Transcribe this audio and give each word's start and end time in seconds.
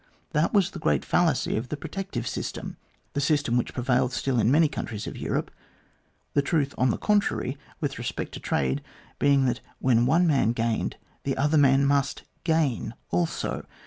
That 0.31 0.51
was 0.51 0.71
the 0.71 0.79
great 0.79 1.05
fallacy 1.05 1.55
of 1.57 1.69
the 1.69 1.77
protective 1.77 2.27
system, 2.27 2.75
the 3.13 3.21
system 3.21 3.55
which 3.55 3.75
prevailed 3.75 4.13
still 4.13 4.39
in 4.39 4.49
many 4.49 4.67
countries 4.67 5.05
of 5.05 5.15
Europe, 5.15 5.51
the 6.33 6.41
truth, 6.41 6.73
on 6.75 6.89
the 6.89 6.97
contrary, 6.97 7.55
with 7.79 7.99
respect 7.99 8.31
to 8.31 8.39
trade 8.39 8.81
being 9.19 9.45
that 9.45 9.61
when 9.77 10.07
one 10.07 10.25
man 10.25 10.53
gained 10.53 10.95
the 11.21 11.37
other 11.37 11.59
man 11.59 11.85
must 11.85 12.23
gain 12.43 12.95
also. 13.11 13.67